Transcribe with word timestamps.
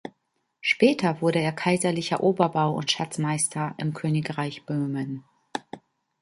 Später 0.61 1.21
wurde 1.21 1.37
er 1.37 1.51
Kaiserlicher 1.51 2.23
Oberbau- 2.23 2.73
und 2.75 2.89
Schatzmeister 2.89 3.75
im 3.77 3.93
Königreich 3.93 4.65
Böhmen. 4.65 5.23